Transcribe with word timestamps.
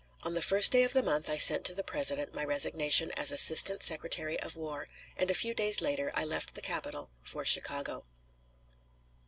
On 0.23 0.33
the 0.33 0.41
first 0.41 0.71
day 0.71 0.81
of 0.81 0.93
the 0.93 1.03
month 1.03 1.29
I 1.29 1.37
sent 1.37 1.63
to 1.65 1.75
the 1.75 1.83
President 1.83 2.33
my 2.33 2.43
resignation 2.43 3.11
as 3.11 3.31
Assistant 3.31 3.83
Secretary 3.83 4.39
of 4.39 4.55
War, 4.55 4.87
and 5.15 5.29
a 5.29 5.35
few 5.35 5.53
days 5.53 5.79
later 5.79 6.11
I 6.15 6.25
left 6.25 6.55
the 6.55 6.61
capital 6.63 7.11
for 7.21 7.45
Chicago. 7.45 8.03